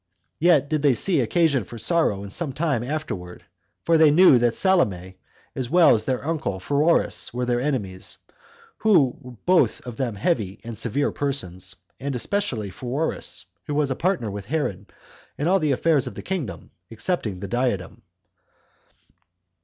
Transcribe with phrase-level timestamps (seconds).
[0.39, 3.43] Yet did they see occasion for sorrow in some time afterward;
[3.83, 5.19] for they knew that Salome,
[5.55, 8.17] as well as their uncle Pheroras, were their enemies;
[8.77, 13.95] who were both of them heavy and severe persons, and especially Pheroras, who was a
[13.95, 14.91] partner with Herod
[15.37, 18.01] in all the affairs of the kingdom, excepting his diadem.